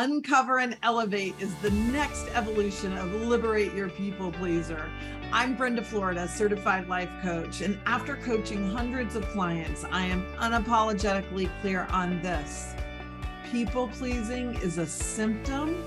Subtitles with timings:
[0.00, 4.88] Uncover and Elevate is the next evolution of Liberate Your People Pleaser.
[5.30, 11.50] I'm Brenda Florida, certified life coach, and after coaching hundreds of clients, I am unapologetically
[11.60, 12.72] clear on this.
[13.52, 15.84] People pleasing is a symptom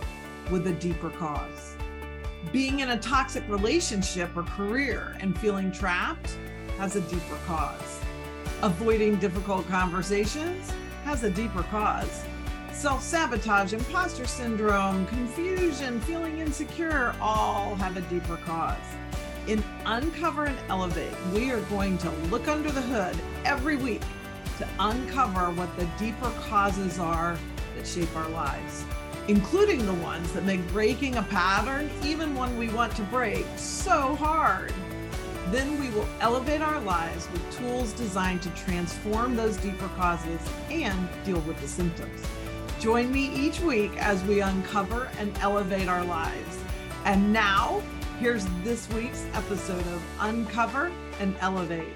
[0.52, 1.76] with a deeper cause.
[2.52, 6.38] Being in a toxic relationship or career and feeling trapped
[6.78, 8.00] has a deeper cause.
[8.62, 10.72] Avoiding difficult conversations
[11.04, 12.24] has a deeper cause
[12.84, 18.76] self sabotage, imposter syndrome, confusion, feeling insecure all have a deeper cause.
[19.48, 24.02] In Uncover and Elevate, we are going to look under the hood every week
[24.57, 27.38] to uncover what the deeper causes are
[27.77, 28.84] that shape our lives,
[29.29, 34.13] including the ones that make breaking a pattern, even one we want to break, so
[34.15, 34.73] hard.
[35.52, 41.07] Then we will elevate our lives with tools designed to transform those deeper causes and
[41.23, 42.21] deal with the symptoms.
[42.83, 46.59] Join me each week as we uncover and elevate our lives.
[47.05, 47.81] And now,
[48.20, 51.95] here's this week's episode of Uncover and Elevate.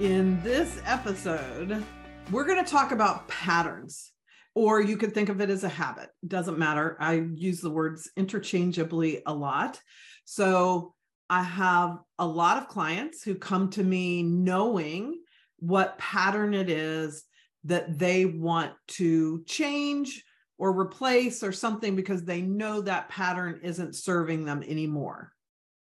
[0.00, 1.84] In this episode,
[2.30, 4.12] we're going to talk about patterns,
[4.54, 6.08] or you could think of it as a habit.
[6.26, 6.96] Doesn't matter.
[6.98, 9.78] I use the words interchangeably a lot.
[10.24, 10.94] So
[11.28, 15.20] I have a lot of clients who come to me knowing
[15.58, 17.26] what pattern it is
[17.64, 20.24] that they want to change
[20.58, 25.32] or replace or something because they know that pattern isn't serving them anymore.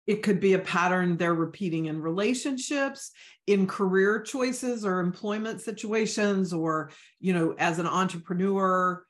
[0.06, 3.12] It could be a pattern they're repeating in relationships,
[3.46, 6.90] in career choices or employment situations, or,
[7.20, 9.04] you know, as an entrepreneur.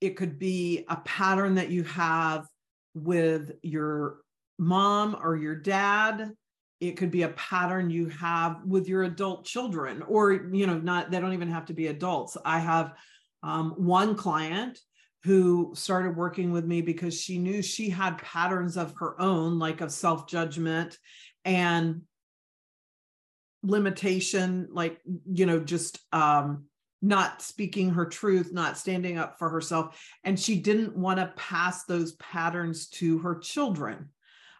[0.00, 2.46] It could be a pattern that you have
[2.94, 4.18] with your
[4.58, 6.32] mom or your dad
[6.80, 11.10] it could be a pattern you have with your adult children or you know not
[11.10, 12.36] they don't even have to be adults.
[12.44, 12.92] I have
[13.42, 14.78] um, one client
[15.24, 19.80] who started working with me because she knew she had patterns of her own like
[19.80, 20.96] of self-judgment
[21.44, 22.02] and
[23.62, 25.00] limitation like
[25.32, 26.64] you know just um
[27.02, 30.00] not speaking her truth not standing up for herself.
[30.24, 34.08] And she didn't want to pass those patterns to her children.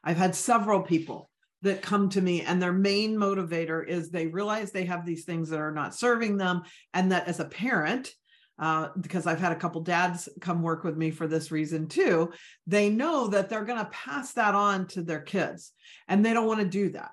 [0.05, 1.31] I've had several people
[1.63, 5.49] that come to me and their main motivator is they realize they have these things
[5.49, 6.63] that are not serving them
[6.95, 8.13] and that as a parent
[8.59, 12.33] uh, because I've had a couple dads come work with me for this reason too.
[12.67, 15.73] They know that they're going to pass that on to their kids
[16.09, 17.11] and they don't want to do that.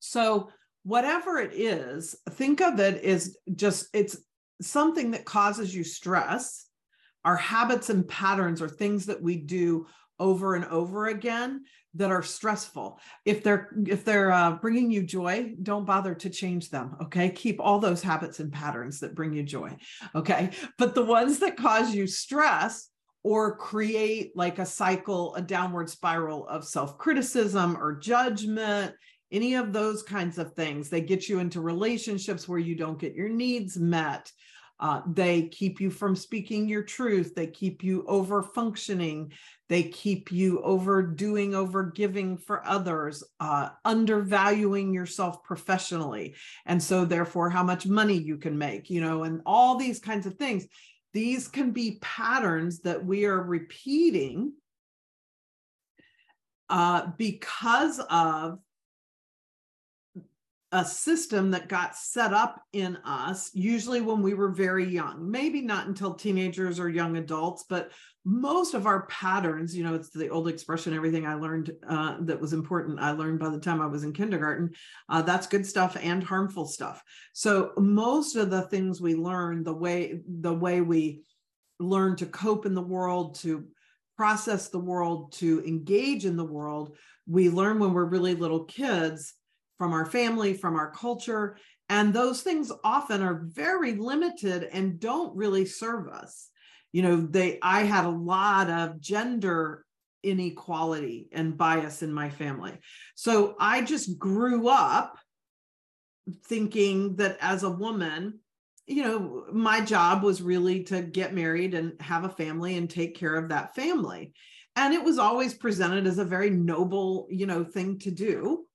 [0.00, 0.50] So,
[0.84, 4.16] whatever it is, think of it as just it's
[4.60, 6.66] something that causes you stress.
[7.24, 9.86] Our habits and patterns are things that we do
[10.18, 11.64] over and over again
[11.98, 16.70] that are stressful if they're if they're uh, bringing you joy don't bother to change
[16.70, 19.76] them okay keep all those habits and patterns that bring you joy
[20.14, 22.88] okay but the ones that cause you stress
[23.24, 28.94] or create like a cycle a downward spiral of self-criticism or judgment
[29.30, 33.14] any of those kinds of things they get you into relationships where you don't get
[33.14, 34.30] your needs met
[34.80, 37.34] uh, they keep you from speaking your truth.
[37.34, 39.32] They keep you over functioning.
[39.68, 46.34] They keep you overdoing, over giving for others, uh, undervaluing yourself professionally.
[46.64, 50.26] And so, therefore, how much money you can make, you know, and all these kinds
[50.26, 50.66] of things.
[51.12, 54.52] These can be patterns that we are repeating
[56.68, 58.58] uh, because of
[60.70, 65.62] a system that got set up in us, usually when we were very young, maybe
[65.62, 67.90] not until teenagers or young adults, but
[68.26, 72.38] most of our patterns, you know, it's the old expression, everything I learned uh, that
[72.38, 74.70] was important, I learned by the time I was in kindergarten.
[75.08, 77.02] Uh, that's good stuff and harmful stuff.
[77.32, 81.22] So most of the things we learn, the way the way we
[81.80, 83.64] learn to cope in the world, to
[84.18, 86.96] process the world, to engage in the world,
[87.26, 89.32] we learn when we're really little kids
[89.78, 91.56] from our family, from our culture.
[91.88, 96.50] And those things often are very limited and don't really serve us.
[96.92, 99.84] You know, they I had a lot of gender
[100.22, 102.72] inequality and bias in my family.
[103.14, 105.16] So I just grew up
[106.44, 108.40] thinking that as a woman,
[108.86, 113.16] you know, my job was really to get married and have a family and take
[113.16, 114.32] care of that family.
[114.76, 118.67] And it was always presented as a very noble, you know, thing to do.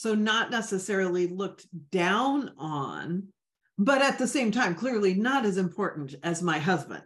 [0.00, 3.28] So, not necessarily looked down on,
[3.76, 7.02] but at the same time, clearly not as important as my husband,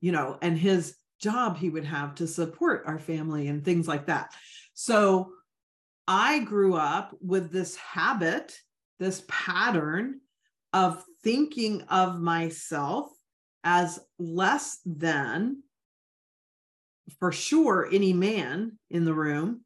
[0.00, 4.06] you know, and his job he would have to support our family and things like
[4.06, 4.32] that.
[4.72, 5.32] So,
[6.08, 8.56] I grew up with this habit,
[8.98, 10.20] this pattern
[10.72, 13.10] of thinking of myself
[13.64, 15.62] as less than
[17.18, 19.60] for sure any man in the room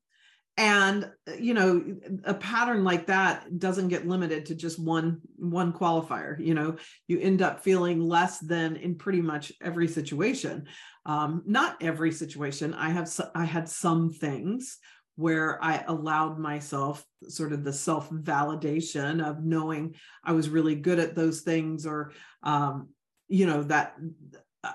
[0.56, 1.84] and you know
[2.24, 6.76] a pattern like that doesn't get limited to just one one qualifier you know?
[7.08, 10.66] You end up feeling less than in pretty much every situation.
[11.06, 12.74] Um, not every situation.
[12.74, 14.78] I have i had some things
[15.16, 20.98] where i allowed myself sort of the self validation of knowing i was really good
[20.98, 22.12] at those things or
[22.42, 22.88] um,
[23.28, 23.94] you know that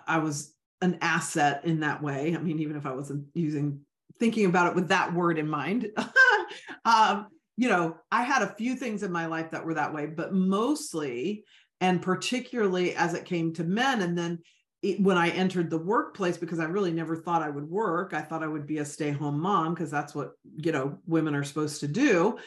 [0.07, 2.33] i was an asset in that way.
[2.35, 3.81] I mean even if i wasn't using
[4.19, 5.87] thinking about it with that word in mind.
[6.85, 7.27] um,
[7.57, 10.33] you know, I had a few things in my life that were that way, but
[10.33, 11.43] mostly,
[11.81, 14.39] and particularly as it came to men, and then
[14.81, 18.21] it, when I entered the workplace, because I really never thought I would work, I
[18.21, 21.43] thought I would be a stay home mom because that's what, you know, women are
[21.43, 22.37] supposed to do.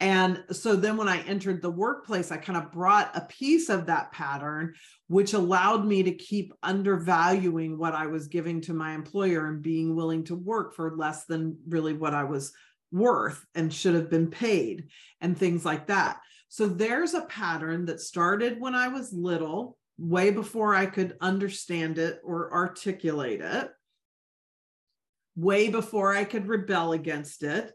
[0.00, 3.86] And so then when I entered the workplace, I kind of brought a piece of
[3.86, 4.74] that pattern,
[5.06, 9.94] which allowed me to keep undervaluing what I was giving to my employer and being
[9.94, 12.52] willing to work for less than really what I was
[12.90, 14.88] worth and should have been paid
[15.20, 16.20] and things like that.
[16.48, 21.98] So there's a pattern that started when I was little, way before I could understand
[21.98, 23.70] it or articulate it,
[25.36, 27.72] way before I could rebel against it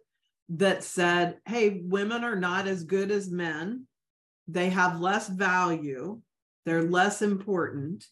[0.50, 3.86] that said, hey, women are not as good as men.
[4.48, 6.22] They have less value.
[6.66, 8.06] They're less important.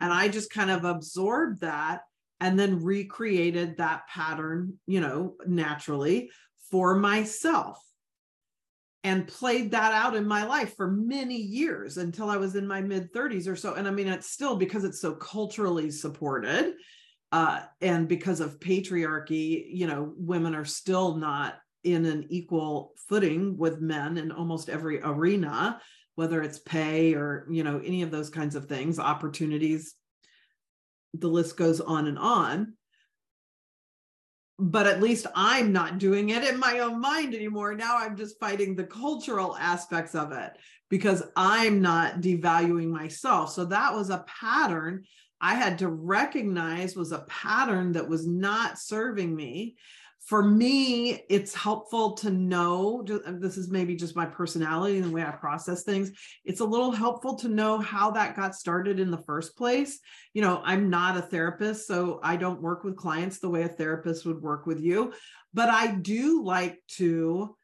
[0.00, 2.02] And I just kind of absorbed that
[2.40, 6.30] and then recreated that pattern, you know, naturally
[6.70, 7.82] for myself
[9.02, 12.80] and played that out in my life for many years until I was in my
[12.80, 13.74] mid 30s or so.
[13.74, 16.74] And I mean, it's still because it's so culturally supported
[17.32, 21.54] uh, and because of patriarchy, you know, women are still not
[21.94, 25.80] in an equal footing with men in almost every arena
[26.18, 29.94] whether it's pay or you know any of those kinds of things opportunities.
[31.14, 32.74] The list goes on and on.
[34.58, 37.76] But at least i'm not doing it in my own mind anymore.
[37.76, 40.58] Now i'm just fighting the cultural aspects of it
[40.90, 43.52] because i'm not devaluing myself.
[43.52, 45.04] So that was a pattern
[45.40, 49.76] i had to recognize was a pattern that was not serving me
[50.28, 55.10] for me, it's helpful to know uh, this is maybe just my personality and the
[55.10, 56.12] way I process things.
[56.44, 60.00] It's a little helpful to know how that got started in the first place.
[60.34, 63.68] You know, I'm not a therapist, so I don't work with clients the way a
[63.68, 65.14] therapist would work with you,
[65.54, 67.56] but I do like to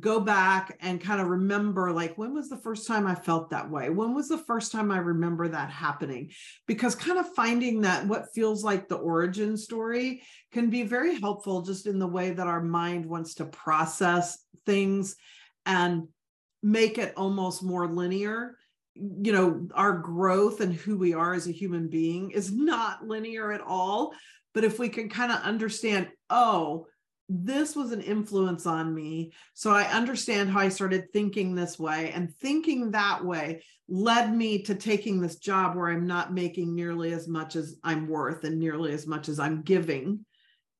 [0.00, 3.70] go back and kind of remember like when was the first time i felt that
[3.70, 3.90] way?
[3.90, 6.30] When was the first time i remember that happening?
[6.66, 11.62] Because kind of finding that what feels like the origin story can be very helpful
[11.62, 15.16] just in the way that our mind wants to process things
[15.66, 16.08] and
[16.62, 18.56] make it almost more linear.
[18.94, 23.52] You know our growth and who we are as a human being is not linear
[23.52, 24.14] at all.
[24.54, 26.86] But if we can kind of understand oh
[27.34, 29.32] this was an influence on me.
[29.54, 32.12] So I understand how I started thinking this way.
[32.12, 37.12] And thinking that way led me to taking this job where I'm not making nearly
[37.12, 40.26] as much as I'm worth and nearly as much as I'm giving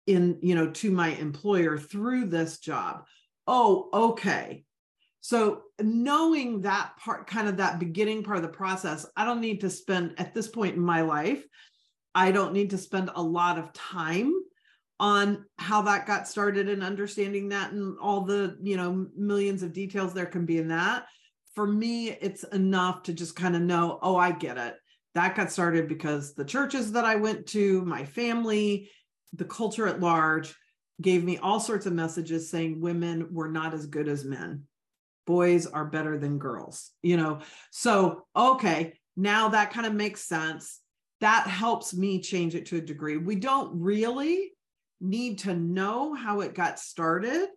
[0.07, 3.05] in, you know, to my employer through this job.
[3.47, 4.65] Oh, okay.
[5.23, 9.63] So knowing that part, kind of that beginning part of the process, I don't need
[9.63, 11.45] to spend at this point in my life,
[12.15, 14.35] I don't need to spend a lot of time
[15.03, 19.73] on how that got started and understanding that and all the you know millions of
[19.73, 21.07] details there can be in that.
[21.57, 24.77] For me it's enough to just kind of know oh i get it.
[25.17, 28.91] That got started because the churches that i went to my family
[29.33, 30.55] the culture at large
[31.01, 34.63] gave me all sorts of messages saying women were not as good as men.
[35.27, 37.41] Boys are better than girls you know?
[37.73, 40.79] So okay now that kind of makes sense.
[41.21, 43.17] That helps me change it to a degree.
[43.17, 44.52] We don't really
[45.03, 47.49] need to know how it got started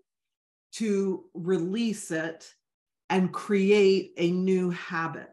[0.74, 2.52] to release it
[3.10, 5.30] and create a new habit.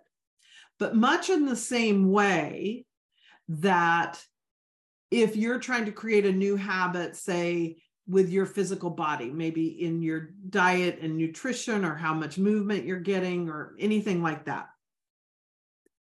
[0.78, 2.84] But much in the same way
[3.48, 4.22] that
[5.10, 10.02] if you're trying to create a new habit, say with your physical body, maybe in
[10.02, 14.68] your diet and nutrition or how much movement you're getting or anything like that,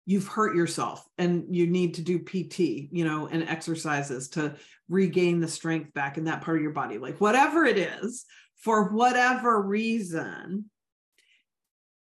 [0.08, 2.60] you've hurt yourself and you need to do PT,
[2.92, 4.56] you know, and exercises to
[4.88, 6.98] regain the strength back in that part of your body.
[6.98, 10.70] Like whatever it is, for whatever reason,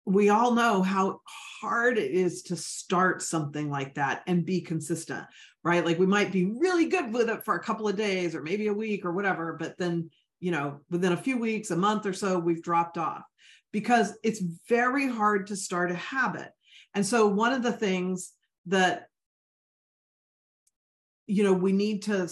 [0.05, 1.21] we all know how
[1.61, 5.23] hard it is to start something like that and be consistent,
[5.63, 5.85] right?
[5.85, 8.65] Like we might be really good with it for a couple of days or maybe
[8.65, 12.13] a week or whatever, but then, you know, within a few weeks, a month or
[12.13, 13.21] so, we've dropped off
[13.71, 16.49] because it's very hard to start a habit
[16.93, 18.33] and so, one of the things
[18.67, 19.07] that
[21.25, 22.29] you know we need to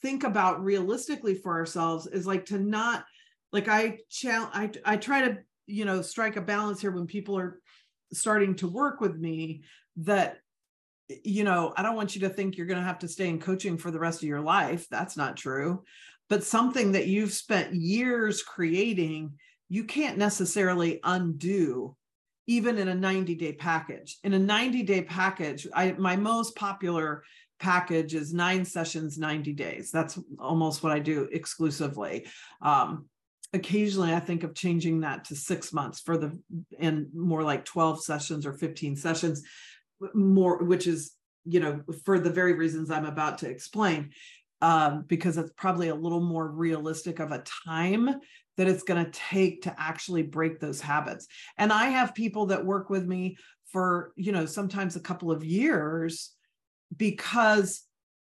[0.00, 3.04] think about realistically for ourselves is like to not
[3.52, 7.38] like i challenge I, I try to you know strike a balance here when people
[7.38, 7.60] are
[8.12, 9.62] starting to work with me
[9.96, 10.38] that
[11.24, 13.40] you know i don't want you to think you're going to have to stay in
[13.40, 14.86] coaching for the rest of your life.
[14.88, 15.84] That's not true.
[16.28, 19.34] But something that you've spent years creating
[19.68, 21.96] you can't necessarily undo
[22.52, 24.18] even in a 90 day package.
[24.24, 27.24] In a 90 day package i my most popular
[27.58, 29.90] package is nine sessions 90 days.
[29.90, 32.26] That's almost what i do exclusively.
[32.60, 33.06] Um,
[33.54, 36.30] occasionally i think of changing that to six months for the
[36.78, 39.42] and more like 12 sessions or 15 sessions
[40.14, 41.12] more which is
[41.44, 44.10] you know for the very reasons i'm about to explain
[44.62, 48.08] um, because it's probably a little more realistic of a time
[48.56, 51.26] that it's going to take to actually break those habits.
[51.58, 55.44] And i have people that work with me for you know sometimes a couple of
[55.44, 56.32] years
[56.96, 57.82] because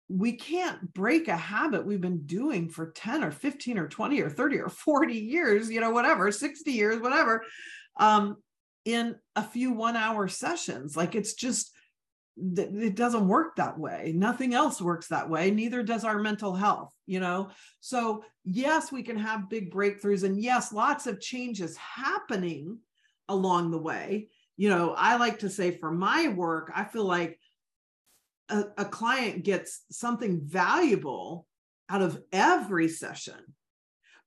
[0.10, 4.30] we can't break a habit we've been doing for 10 or 15 or 20 or
[4.30, 7.44] 30 or 40 years you know whatever 60 years whatever
[8.00, 8.36] um
[8.86, 10.96] in a few one hour sessions.
[10.96, 11.72] Like it's just
[12.58, 14.14] it doesn't work that way.
[14.16, 15.52] Nothing else works that way.
[15.52, 17.50] Neither does our mental health you know?
[17.80, 22.78] So yes we can have big breakthroughs and yes lots of changes happening
[23.28, 24.30] along the way.
[24.58, 27.40] You know i like to say for my work i feel like
[28.50, 31.48] a, a client gets something valuable
[31.90, 33.40] out of every session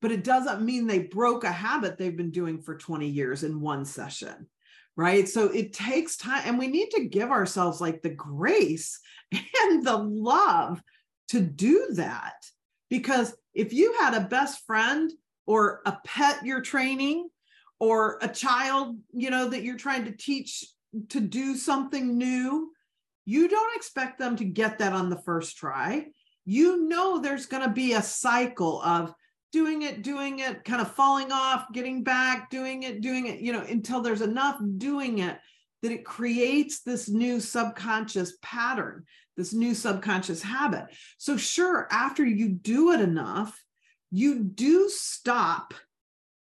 [0.01, 3.61] but it doesn't mean they broke a habit they've been doing for 20 years in
[3.61, 4.49] one session
[4.97, 5.29] right?
[5.29, 9.01] So it takes time and we need to give ourselves like the grace
[9.33, 10.83] and the love
[11.29, 12.35] to do that.
[12.91, 15.11] Because if you had a best friend
[15.47, 17.29] or a pet you're training
[17.81, 20.65] or a child you know that you're trying to teach
[21.09, 22.71] to do something new
[23.25, 26.07] you don't expect them to get that on the first try.
[26.45, 29.15] You know there's going to be a cycle of
[29.53, 33.53] doing it, doing it, kind of falling off, getting back, doing it, doing it, you
[33.53, 35.39] know, until there's enough doing it
[35.83, 39.05] that it creates this new subconscious pattern,
[39.37, 40.87] this new subconscious habit.
[41.19, 43.63] So, sure, after you do it enough,
[44.11, 45.75] you do stop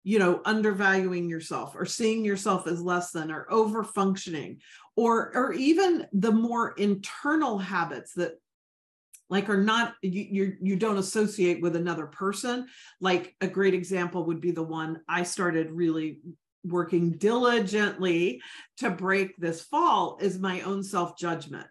[0.05, 4.61] you know undervaluing yourself or seeing yourself as less than or over functioning
[4.95, 8.33] or or even the more internal habits that
[9.29, 12.67] like are not you you you don't associate with another person.
[13.01, 16.19] Like a great example would be the one i started really
[16.65, 18.41] working diligently
[18.77, 21.67] to break this fall is my own self judgment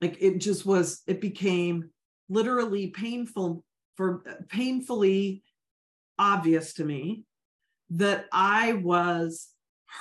[0.00, 1.90] like it just was it became
[2.28, 3.62] literally painful
[3.96, 5.42] for painfully
[6.18, 7.24] obvious to me
[7.90, 9.48] that i was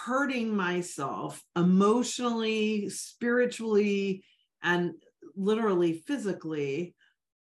[0.06, 4.24] hurting myself emotionally spiritually
[4.64, 4.94] and
[5.40, 6.96] literally physically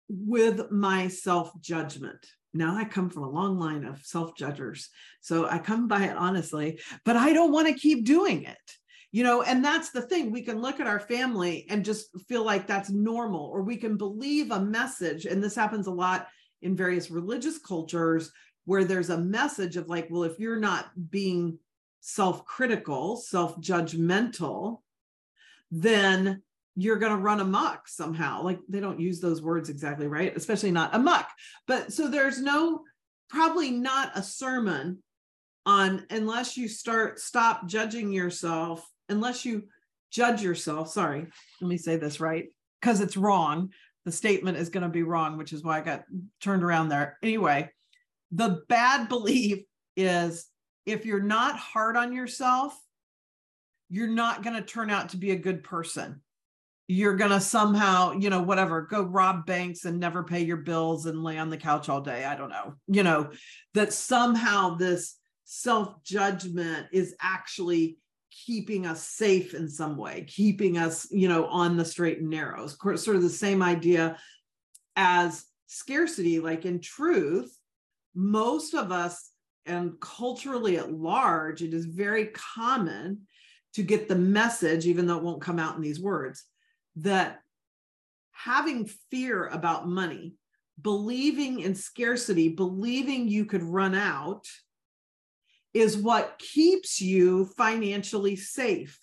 [0.09, 2.25] with my self judgment.
[2.55, 4.89] Now I come from a long line of self judgers.
[5.21, 8.57] So I come by it honestly, but I don't want to keep doing it.
[9.11, 10.31] You know, and that's the thing.
[10.31, 13.97] We can look at our family and just feel like that's normal, or we can
[13.97, 15.25] believe a message.
[15.25, 16.29] And this happens a lot
[16.61, 18.31] in various religious cultures
[18.67, 21.59] where there's a message of like, well, if you're not being
[22.01, 24.81] self critical, self judgmental,
[25.71, 26.43] then
[26.81, 28.41] you're going to run amok somehow.
[28.45, 31.29] Like they don't use those words exactly right, especially not amok.
[31.67, 32.85] But so there's no,
[33.29, 35.03] probably not a sermon
[35.67, 39.65] on unless you start stop judging yourself, unless you
[40.13, 40.89] judge yourself.
[40.89, 41.27] Sorry,
[41.61, 42.47] let me say this right
[42.81, 43.73] because it's wrong.
[44.05, 46.05] The statement is going to be wrong, which is why I got
[46.41, 47.19] turned around there.
[47.25, 47.73] Anyway,
[48.31, 49.65] the bad belief
[49.97, 50.47] is
[50.87, 52.79] if you're not hard on yourself,
[53.91, 56.23] you're not going to turn out to be a good person
[56.91, 61.05] you're going to somehow, you know, whatever, go rob banks and never pay your bills
[61.05, 62.25] and lay on the couch all day.
[62.25, 63.31] I don't know, you know,
[63.75, 67.99] that somehow this self judgment is actually
[68.47, 72.77] keeping us safe in some way, keeping us, you know, on the straight and narrows.
[72.81, 74.17] Sort of the same idea
[74.97, 76.41] as scarcity.
[76.41, 77.55] Like in truth,
[78.15, 79.31] most of us
[79.67, 83.27] and culturally at large, it is very common
[83.75, 86.45] to get the message, even though it won't come out in these words,
[86.99, 87.41] that
[88.33, 90.35] having fear about money,
[90.81, 94.47] believing in scarcity, believing you could run out
[95.75, 98.99] is what keeps you financially safe.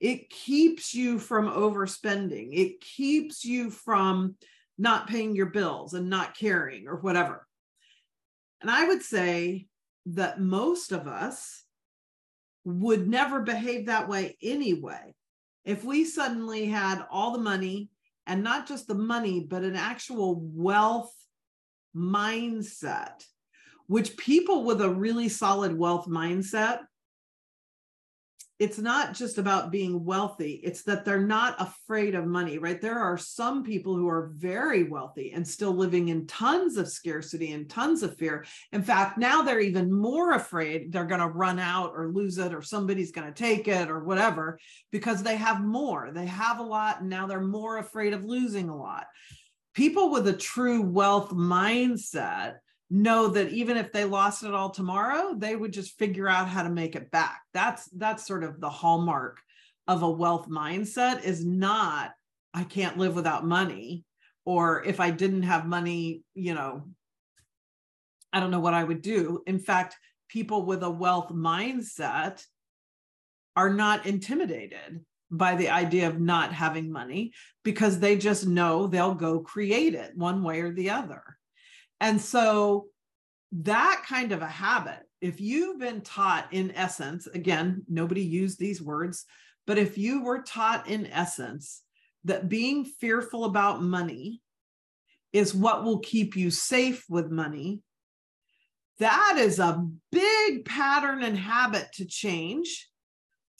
[0.00, 2.50] It keeps you from overspending.
[2.52, 4.36] It keeps you from
[4.76, 7.46] not paying your bills and not caring or whatever.
[8.60, 9.66] And I would say
[10.06, 11.64] that most of us
[12.64, 15.14] would never behave that way anyway
[15.68, 17.90] if we suddenly had all the money
[18.26, 21.12] and not just the money, but an actual wealth
[21.94, 23.22] mindset,
[23.86, 26.78] which people with a really solid wealth mindset
[28.58, 32.80] it's not just about being wealthy it's that they're not afraid of money right?
[32.80, 37.52] There are some people who are very wealthy and still living in tons of scarcity
[37.52, 38.44] and tons of fear.
[38.72, 42.54] In fact now they're even more afraid they're going to run out or lose it
[42.54, 44.58] or somebody's going to take it or whatever
[44.90, 48.68] because they have more they have a lot and now they're more afraid of losing
[48.68, 49.06] a lot.
[49.74, 52.56] People with a true wealth mindset
[52.90, 56.62] know that even if they lost it all tomorrow they would just figure out how
[56.62, 57.42] to make it back.
[57.52, 59.40] That's that's sort of the hallmark
[59.86, 62.12] of a wealth mindset is not
[62.54, 64.04] i can't live without money
[64.44, 66.88] or if i didn't have money you know
[68.32, 69.42] i don't know what i would do.
[69.46, 69.96] In fact
[70.28, 72.44] people with a wealth mindset
[73.56, 77.32] are not intimidated by the idea of not having money
[77.64, 81.37] because they just know they'll go create it one way or the other
[82.00, 82.86] and so
[83.52, 88.80] that kind of a habit, if you've been taught in essence, again, nobody used these
[88.82, 89.24] words,
[89.66, 91.82] but if you were taught in essence
[92.24, 94.40] that being fearful about money
[95.32, 97.82] is what will keep you safe with money,
[98.98, 102.88] that is a big pattern and habit to change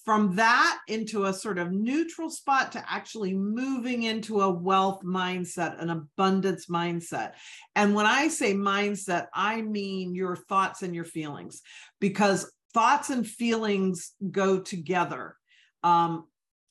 [0.08, 5.78] from that into a sort of neutral spot to actually moving into a wealth mindset,
[5.82, 7.32] an abundance mindset.
[7.76, 11.60] And when I say mindset, I mean your thoughts and your feelings,
[12.00, 15.36] because thoughts and feelings go together.
[15.84, 16.24] Um,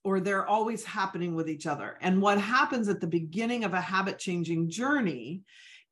[0.04, 2.00] or they're always happening with each other.
[2.02, 5.44] And what happens at the beginning of a habit changing journey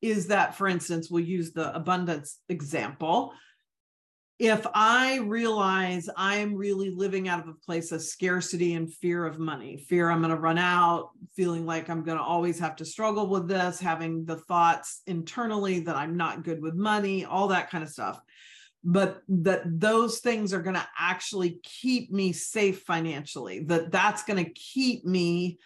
[0.02, 3.34] is that, for instance, we'll use the abundance example
[4.38, 9.40] if I realize I'm really living out of a place of scarcity and fear of
[9.40, 12.86] money, fear I'm going to run out, feeling like I'm going to always have to
[12.86, 17.70] struggle with this, having the thoughts internally that I'm not good with money, all that
[17.70, 18.20] kind of stuff.
[18.84, 24.44] But that those things are going to actually keep me safe financially, that that's going
[24.44, 25.60] to keep me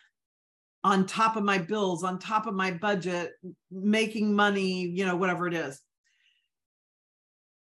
[0.83, 3.31] on top of my bills, on top of my budget,
[3.71, 5.81] making money, you know, whatever it is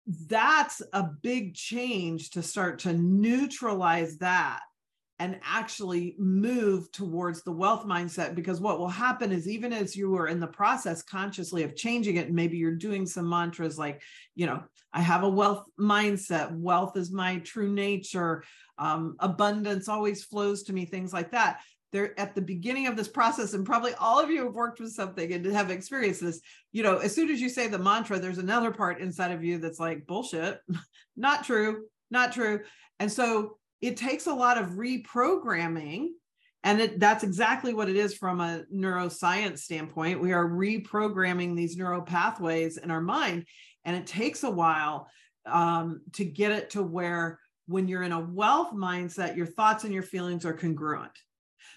[0.07, 4.61] that's a big change to start to neutralize that
[5.21, 10.15] and actually move towards the wealth mindset because what will happen is even as you
[10.17, 14.03] are in the process consciously of changing it maybe you're doing some mantras like
[14.35, 14.63] you know
[14.93, 16.53] i have a wealth mindset.
[16.57, 18.45] Wealth is my true nature.
[18.77, 21.61] Um, abundance always flows to me things like that
[21.95, 24.91] they're at the beginning of this process and probably all of you have worked with
[24.91, 26.41] something and have experienced this.
[26.73, 29.59] You know as soon as you say the mantra there's another part inside of you
[29.59, 30.59] that's like bullshit.
[31.17, 31.85] Not true.
[32.11, 32.63] Not true.
[32.99, 36.09] And so it takes a lot of reprogramming
[36.65, 40.21] and it, that's exactly what it is from a neuroscience standpoint.
[40.21, 43.47] We are reprogramming these neural pathways in our mind
[43.85, 45.07] and it takes a while
[45.47, 49.95] um, to get it to where when you're in a wealth mindset your thoughts and
[49.95, 51.13] your feelings are congruent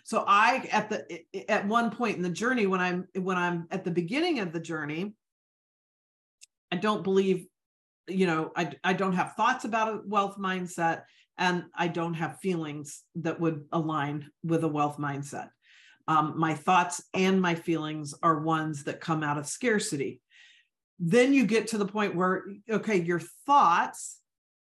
[0.03, 3.83] so I at the at one point in the journey when I'm when I'm at
[3.83, 5.13] the beginning of the journey,
[6.71, 7.45] I don't believe,
[8.07, 11.03] you know, I I don't have thoughts about a wealth mindset
[11.37, 15.49] and I don't have feelings that would align with a wealth mindset.
[16.07, 20.21] Um, my thoughts and my feelings are ones that come out of scarcity.
[20.99, 24.19] Then you get to the point where, okay, your thoughts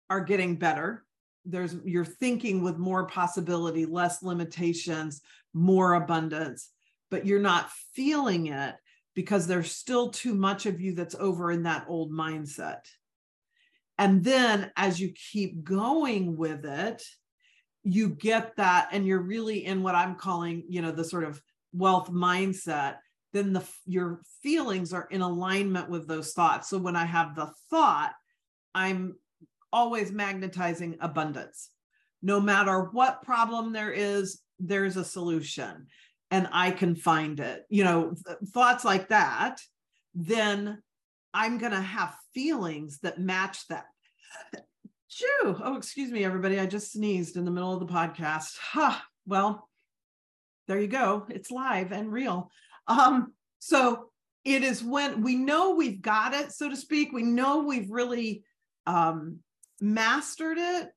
[0.10, 1.06] are getting better
[1.49, 5.21] there's you're thinking with more possibility less limitations
[5.53, 6.69] more abundance
[7.10, 8.75] but you're not feeling it
[9.17, 12.81] because there's still too much of you that's over in that old mindset.
[13.97, 17.03] And then as you keep going with it
[17.83, 21.41] you get that and you're really in what i'm calling you know the sort of
[21.71, 22.97] wealth mindset
[23.33, 26.69] then the your feelings are in alignment with those thoughts.
[26.69, 28.13] So when i have the thought
[28.75, 29.15] i'm
[29.71, 31.69] always magnetizing abundance.
[32.21, 35.88] No matter what problem there is, there's a solution
[36.32, 37.65] and I can find it.
[37.69, 38.15] You know,
[38.47, 39.62] thoughts like that,
[40.13, 40.82] then
[41.34, 43.86] I'm going to have feelings that match that.
[45.08, 45.56] Shoo.
[45.63, 46.60] Oh, excuse me, everybody.
[46.60, 48.58] I just sneezed in the middle of the podcast.
[48.60, 48.97] Huh.
[49.25, 49.67] Well,
[50.67, 51.25] there you go.
[51.30, 52.51] It's live and real.
[52.88, 54.10] Um, so
[54.43, 57.12] it is when we know we've got it, so to speak.
[57.12, 58.43] We know we've really
[58.86, 59.39] um,
[59.81, 60.89] mastered it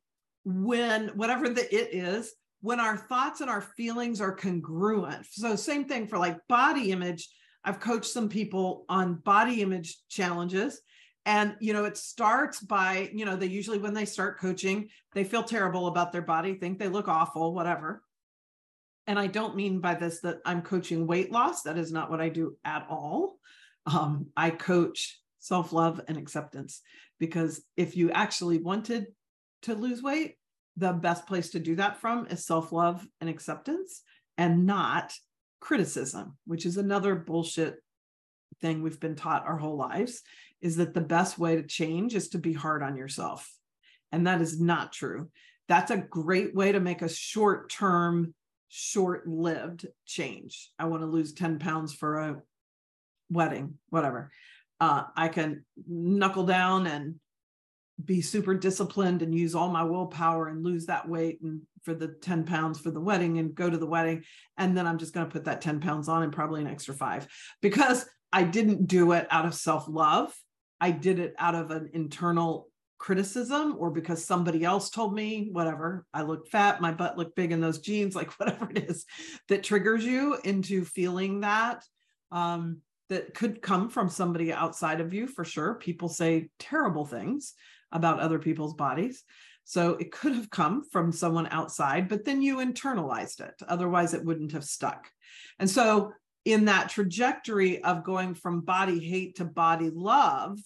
[0.44, 5.84] when whatever the it is when our thoughts and our feelings are congruent so same
[5.84, 7.28] thing for like body image
[7.64, 10.80] i've coached some people on body image challenges
[11.26, 15.24] and you know it starts by you know they usually when they start coaching they
[15.24, 18.02] feel terrible about their body think they look awful whatever
[19.10, 21.62] and I don't mean by this that I'm coaching weight loss.
[21.62, 23.38] That is not what I do at all.
[23.84, 26.80] Um, I coach self love and acceptance
[27.18, 29.06] because if you actually wanted
[29.62, 30.36] to lose weight,
[30.76, 34.02] the best place to do that from is self love and acceptance
[34.38, 35.12] and not
[35.60, 37.76] criticism, which is another bullshit
[38.60, 40.22] thing we've been taught our whole lives
[40.60, 43.50] is that the best way to change is to be hard on yourself.
[44.12, 45.30] And that is not true.
[45.68, 48.34] That's a great way to make a short term,
[48.68, 50.70] short lived change.
[50.78, 52.42] I want to lose 10 pounds for a
[53.30, 54.32] wedding, whatever.
[54.80, 57.16] Uh, I can knuckle down and
[58.04, 62.08] be super disciplined and use all my willpower and lose that weight and for the
[62.08, 64.24] 10 pounds for the wedding and go to the wedding.
[64.56, 66.94] And then i'm just going to put that 10 pounds on and probably an extra
[66.94, 67.26] five
[67.60, 70.34] because i didn't do it out of self-love.
[70.80, 76.06] I did it out of an internal criticism or because somebody else told me whatever.
[76.12, 79.04] I look fat my butt looked big in those jeans like whatever it is
[79.48, 81.84] that triggers you into feeling that.
[82.30, 82.78] Um,
[83.10, 87.54] that could come from somebody outside of you for sure people say terrible things
[87.92, 89.24] about other people's bodies.
[89.64, 93.54] So it could have come from someone outside, but then you internalized it.
[93.68, 95.08] Otherwise, it wouldn't have stuck.
[95.58, 96.12] And so,
[96.46, 100.58] in that trajectory of going from body hate to body love,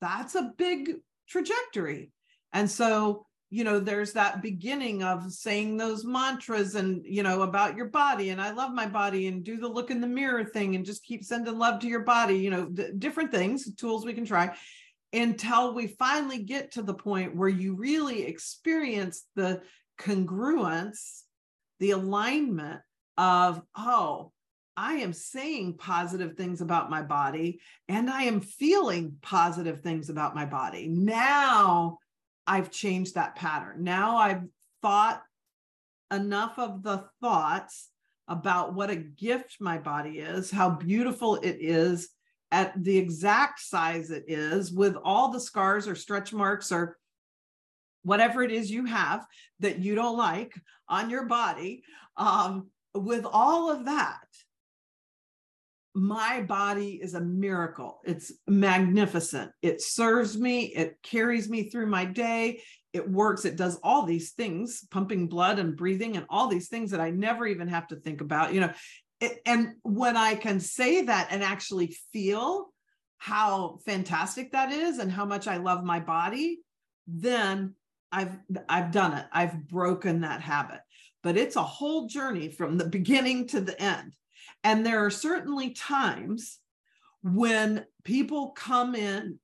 [0.00, 0.94] that's a big
[1.28, 2.12] trajectory.
[2.52, 7.76] And so, you know, there's that beginning of saying those mantras and, you know, about
[7.76, 10.74] your body and I love my body and do the look in the mirror thing
[10.74, 14.26] and just keep sending love to your body, you know, different things, tools we can
[14.26, 14.54] try
[15.14, 19.62] until we finally get to the point where you really experience the
[19.98, 21.22] congruence,
[21.80, 22.80] the alignment
[23.16, 24.32] of, oh,
[24.76, 30.36] I am saying positive things about my body and I am feeling positive things about
[30.36, 30.86] my body.
[30.86, 31.98] Now
[32.48, 33.84] I've changed that pattern.
[33.84, 34.42] Now I've
[34.82, 35.22] thought
[36.10, 37.90] enough of the thoughts
[38.26, 42.08] about what a gift my body is, how beautiful it is,
[42.50, 46.96] at the exact size it is with all the scars or stretch marks or
[48.04, 49.26] whatever it is you have
[49.60, 50.54] that you don't like
[50.88, 51.82] on your body
[52.16, 54.27] um, with all of that
[55.98, 62.04] my body is a miracle it's magnificent it serves me it carries me through my
[62.04, 62.60] day
[62.92, 66.90] it works it does all these things pumping blood and breathing and all these things
[66.90, 68.72] that i never even have to think about you know
[69.46, 72.72] and when I can say that and actually feel
[73.16, 76.60] how fantastic that is and how much I love my body,
[77.06, 77.74] then
[78.12, 79.26] I've I've done it.
[79.32, 80.80] I've broken that habit.
[81.22, 84.14] But it's a whole journey from the beginning to the end.
[84.64, 86.58] And there are certainly times
[87.22, 89.38] when people come in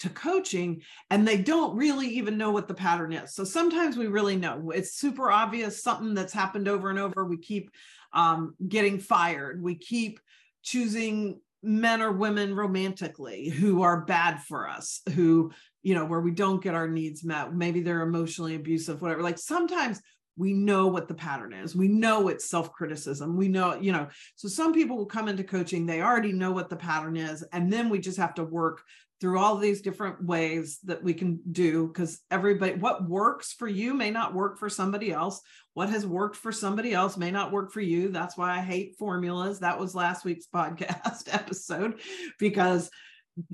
[0.00, 3.34] to coaching and they don't really even know what the pattern is.
[3.34, 7.24] So sometimes we really know it's super obvious, something that's happened over and over.
[7.24, 7.70] We keep
[8.12, 9.62] um, getting fired.
[9.62, 10.18] We keep
[10.62, 15.52] choosing men or women romantically who are bad for us, who,
[15.84, 17.54] you know, where we don't get our needs met.
[17.54, 19.22] Maybe they're emotionally abusive, whatever.
[19.22, 20.00] Like sometimes
[20.36, 21.76] we know what the pattern is.
[21.76, 23.36] We know it's self criticism.
[23.36, 26.70] We know, you know, so some people will come into coaching, they already know what
[26.70, 27.42] the pattern is.
[27.52, 28.82] And then we just have to work
[29.22, 33.94] through all these different ways that we can do because everybody what works for you
[33.94, 35.40] may not work for somebody else
[35.74, 38.96] what has worked for somebody else may not work for you that's why i hate
[38.98, 42.00] formulas that was last week's podcast episode
[42.40, 42.90] because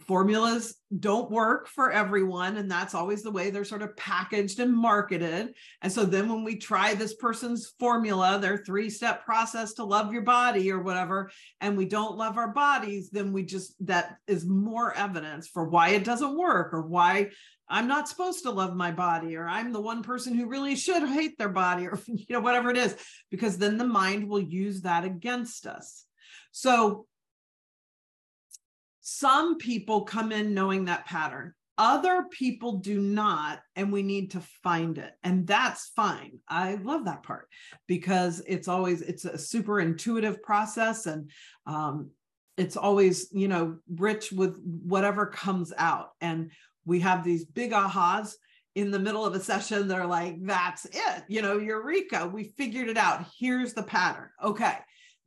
[0.06, 4.74] formulas don't work for everyone and that's always the way they're sort of packaged and
[4.74, 9.84] marketed and so then when we try this person's formula their three step process to
[9.84, 14.16] love your body or whatever and we don't love our bodies then we just that
[14.26, 17.30] is more evidence for why it doesn't work or why
[17.70, 21.06] I'm not supposed to love my body, or I'm the one person who really should
[21.06, 22.96] hate their body, or you know, whatever it is,
[23.30, 26.06] because then the mind will use that against us.
[26.50, 27.06] So
[29.10, 31.54] some people come in knowing that pattern.
[31.78, 35.12] Other people do not, and we need to find it.
[35.22, 36.40] And that's fine.
[36.46, 37.48] I love that part
[37.86, 41.30] because it's always it's a super intuitive process and
[41.66, 42.10] um,
[42.58, 46.10] it's always, you know, rich with whatever comes out.
[46.20, 46.50] And
[46.84, 48.34] we have these big ahas
[48.74, 49.88] in the middle of a session.
[49.88, 53.24] They're like, that's it, you know, Eureka, we figured it out.
[53.38, 54.28] Here's the pattern.
[54.44, 54.76] Okay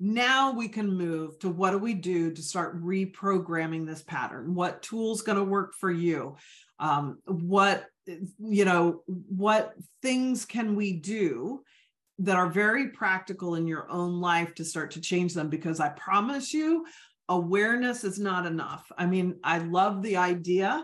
[0.03, 4.55] now we can move to what do we do to start reprogramming this pattern?
[4.55, 6.37] What tools going to work for you?
[6.79, 7.85] Um, what
[8.39, 11.61] you know what things can we do
[12.17, 15.49] that are very practical in your own life to start to change them?
[15.49, 16.87] Because i promise you
[17.29, 18.91] awareness is not enough.
[18.97, 20.83] I mean i love the idea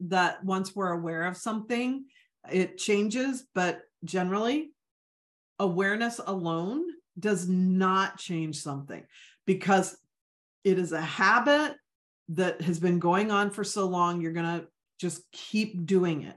[0.00, 2.04] that once we're aware of something
[2.50, 4.72] it changes but generally
[5.58, 6.84] awareness alone
[7.18, 9.04] does not change something
[9.46, 9.96] because
[10.64, 11.74] it is a habit
[12.30, 14.20] that has been going on for so long.
[14.20, 14.66] You're going to
[14.98, 16.36] just keep doing it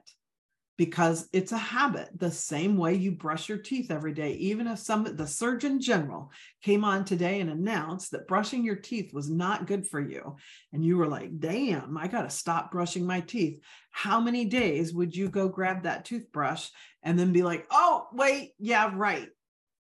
[0.78, 2.10] because it's a habit.
[2.18, 6.32] The same way you brush your teeth every day even if some the surgeon general
[6.64, 10.36] came on today and announced that brushing your teeth was not good for you.
[10.72, 13.60] And you were like damn i got to stop brushing my teeth.
[13.92, 16.70] How many days would you go grab that toothbrush
[17.04, 19.28] and then be like oh wait yeah right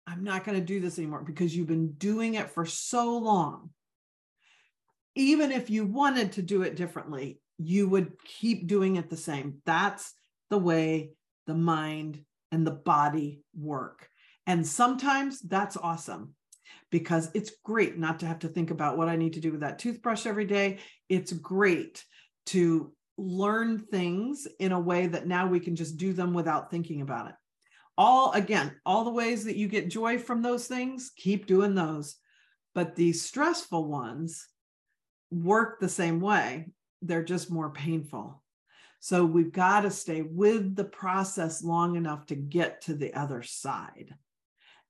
[0.08, 3.70] i'm not going to do this anymore because you've been doing it for so long
[5.14, 9.60] even if you wanted to do it differently you would keep doing it the same
[9.64, 10.14] that's
[10.50, 11.10] the way
[11.46, 14.08] the mind and the body work.
[14.46, 16.34] And sometimes that's awesome
[16.90, 19.60] because it's great not to have to think about what I need to do with
[19.60, 20.78] that toothbrush every day.
[21.08, 22.04] It's great
[22.46, 27.00] to learn things in a way that now we can just do them without thinking
[27.00, 27.34] about it.
[27.98, 32.16] All again, all the ways that you get joy from those things, keep doing those.
[32.74, 34.46] But these stressful ones
[35.30, 36.68] work the same way,
[37.02, 38.42] they're just more painful.
[39.00, 43.42] So we've got to stay with the process long enough to get to the other
[43.42, 44.14] side.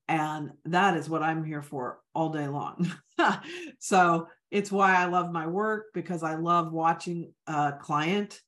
[0.07, 2.90] And that is what I'm here for all day long.
[3.79, 8.40] so it's why I love my work because I love watching a client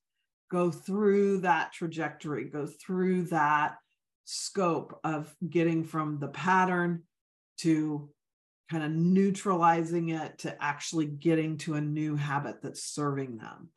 [0.51, 3.77] go through that trajectory, go through that
[4.33, 7.03] scope of getting from the pattern
[7.59, 8.09] to
[8.71, 13.71] kind of neutralizing it to actually getting to a new habit that's serving them.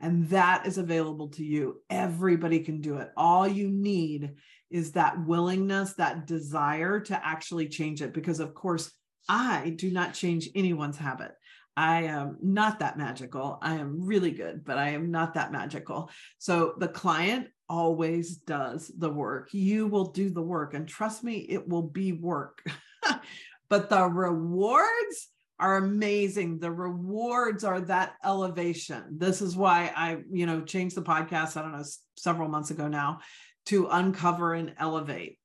[0.00, 1.80] And that is available to you.
[1.88, 3.10] Everybody can do it.
[3.16, 4.32] All you need
[4.68, 8.12] is that willingness, that desire to actually change it.
[8.12, 8.90] Because, of course,
[9.28, 11.32] I do not change anyone's habit.
[11.76, 13.58] I am not that magical.
[13.62, 16.10] I am really good, but I am not that magical.
[16.38, 19.54] So the client always does the work.
[19.54, 20.74] You will do the work.
[20.74, 22.62] And trust me, it will be work.
[23.70, 25.28] but the rewards
[25.60, 26.58] are amazing.
[26.58, 29.04] The rewards are that elevation.
[29.18, 31.84] This is why I, you know, changed the podcast, I don't know,
[32.16, 33.20] several months ago now
[33.66, 35.38] to uncover and elevate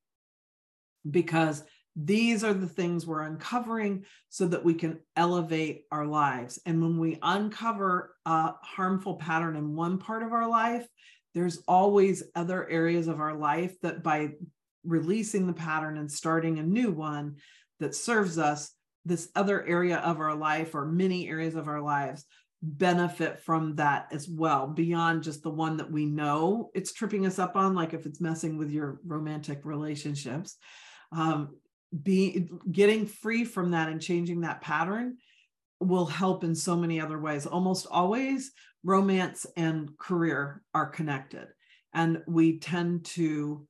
[1.08, 1.62] because
[1.94, 6.58] these are the things we're uncovering so that we can elevate our lives.
[6.66, 10.86] And when we uncover a harmful pattern in one part of our life,
[11.36, 14.30] there's always other areas of our life that by
[14.84, 17.36] releasing the pattern and starting a new one
[17.78, 18.72] that serves us,
[19.04, 22.24] this other area of our life or many areas of our lives
[22.62, 27.38] benefit from that as well beyond just the one that we know it's tripping us
[27.38, 30.56] up on like if it's messing with your romantic relationships.
[31.12, 31.50] Um,
[32.02, 35.18] be getting free from that and changing that pattern
[35.80, 38.52] will help in so many other ways almost always
[38.84, 41.48] romance and career are connected
[41.92, 43.66] and we tend to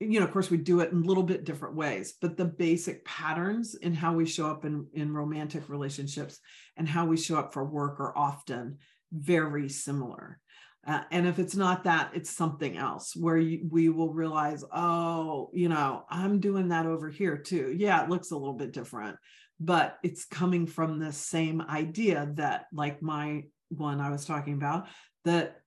[0.00, 2.44] you know, of course, we do it in a little bit different ways, but the
[2.46, 6.40] basic patterns in how we show up in, in romantic relationships
[6.78, 8.78] and how we show up for work are often
[9.12, 10.40] very similar.
[10.86, 15.50] Uh, and if it's not that, it's something else where you, we will realize, oh,
[15.52, 17.74] you know, I'm doing that over here too.
[17.76, 19.18] Yeah, it looks a little bit different,
[19.60, 24.88] but it's coming from the same idea that, like my one I was talking about,
[25.24, 25.60] that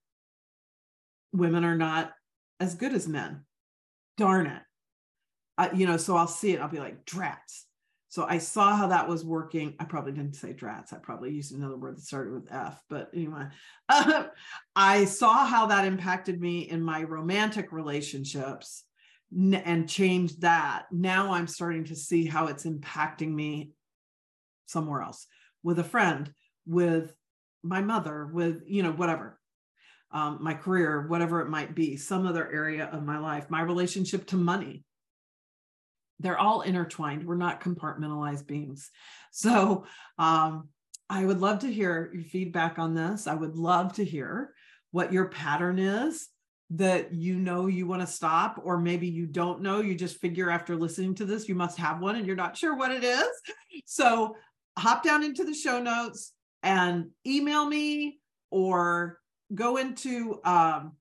[1.31, 2.11] women are not
[2.59, 3.45] as good as men
[4.17, 4.61] darn it.
[5.57, 7.65] Uh, you know, so I'll see it, I'll be like, drats.
[8.09, 9.75] So I saw how that was working.
[9.79, 10.93] I probably didn't say drats.
[10.93, 12.79] I probably used another word that started with F.
[12.87, 13.47] But anyway,
[14.75, 18.83] I saw how that impacted me in my romantic relationships
[19.35, 20.85] and changed that.
[20.91, 23.71] Now I'm starting to see how it's impacting me
[24.73, 25.25] somewhere else
[25.63, 26.33] with a friend,
[26.65, 27.15] with
[27.63, 29.39] my mother, with, you know, whatever
[30.13, 34.27] um, my career, whatever it might be, some other area of my life, my relationship
[34.27, 34.83] to money.
[36.19, 37.25] They're all intertwined.
[37.25, 38.91] We're not compartmentalized beings.
[39.31, 39.85] So
[40.19, 40.69] um,
[41.09, 43.25] I would love to hear your feedback on this.
[43.25, 44.53] I would love to hear
[44.91, 46.27] what your pattern is
[46.69, 49.81] that you know you want to stop, or maybe you don't know.
[49.81, 52.75] You just figure after listening to this, you must have one and you're not sure
[52.75, 53.27] what it is.
[53.85, 54.35] So
[54.77, 58.19] hop down into the show notes and email me
[58.51, 59.19] or
[59.53, 60.93] go into um,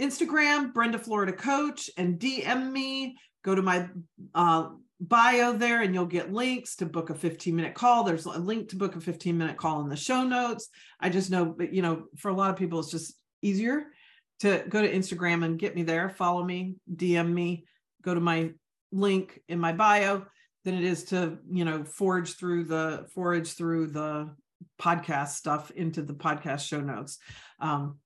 [0.00, 3.16] Instagram, Brenda Florida Coach, and DM me.
[3.44, 3.88] Go to my
[4.34, 8.04] uh, bio there, and you'll get links to book a 15 minute call.
[8.04, 10.68] There's a link to book a 15 minute call in the show notes.
[11.00, 13.86] I just know, you know, for a lot of people, it's just easier
[14.40, 17.64] to go to Instagram and get me there, follow me, DM me,
[18.02, 18.50] go to my
[18.90, 20.26] link in my bio
[20.64, 24.34] than it is to you know forge through the forage through the
[24.80, 27.18] podcast stuff into the podcast show notes.
[27.60, 27.98] Um,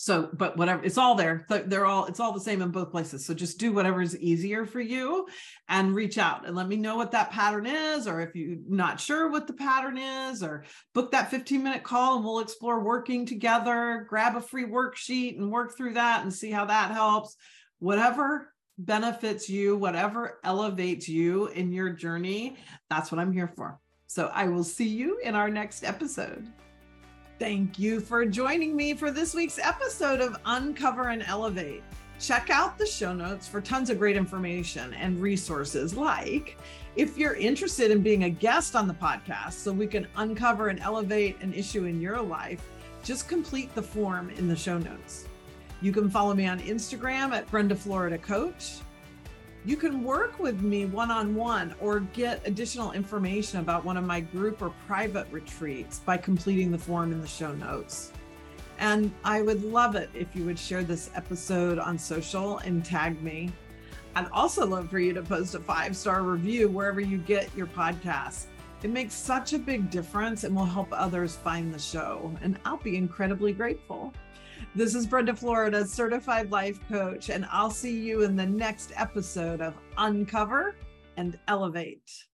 [0.00, 1.44] so but whatever it's all there.
[1.48, 3.26] They're all it's all the same in both places.
[3.26, 5.26] So just do whatever is easier for you
[5.68, 9.00] and reach out and let me know what that pattern is or if you're not
[9.00, 13.26] sure what the pattern is or book that 15 minute call and we'll explore working
[13.26, 14.06] together.
[14.08, 17.34] Grab a free worksheet and work through that and see how that helps.
[17.80, 22.56] Whatever benefits you whatever elevates you in your journey
[22.88, 26.46] that's what i'm here for so i will see you in our next episode
[27.38, 31.84] Thank you for joining me for this week's episode of Uncover and Elevate.
[32.18, 36.58] Check out the show notes for tons of great information and resources like
[36.96, 40.80] if you're interested in being a guest on the podcast so we can uncover and
[40.80, 42.60] elevate an issue in your life,
[43.04, 45.27] just complete the form in the show notes.
[45.80, 48.80] You can follow me on Instagram at Brenda Florida Coach
[49.64, 54.04] you can work with me one on one or get additional information about one of
[54.04, 58.12] my group or private retreats by completing the form in the show notes.
[58.78, 63.20] And I would love it if you would share this episode on social and tag
[63.22, 63.52] me.
[64.14, 67.66] I'd also love for you to post a five star review wherever you get your
[67.66, 68.46] podcasts.
[68.82, 72.32] It makes such a big difference and will help others find the show.
[72.40, 74.14] And I'll be incredibly grateful.
[74.78, 79.60] This is Brenda Florida, certified life coach, and I'll see you in the next episode
[79.60, 80.76] of Uncover
[81.16, 82.26] and Elevate.